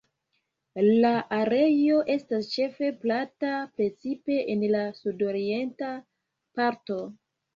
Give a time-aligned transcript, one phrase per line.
[1.03, 3.51] La areo estas ĉefe plata,
[3.81, 5.93] precipe en la sudorienta
[6.61, 6.99] parto.